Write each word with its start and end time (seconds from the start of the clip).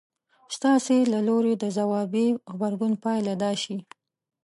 ستاسې 0.55 0.97
له 1.13 1.19
لوري 1.27 1.53
د 1.57 1.65
ځوابي 1.77 2.27
غبرګون 2.53 2.93
پايله 3.03 3.33
دا 3.43 3.51
شي. 3.63 3.77